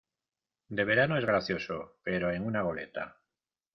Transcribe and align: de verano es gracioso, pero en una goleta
de 0.69 0.83
verano 0.83 1.15
es 1.15 1.25
gracioso, 1.25 1.99
pero 2.03 2.31
en 2.31 2.43
una 2.43 2.63
goleta 2.63 3.21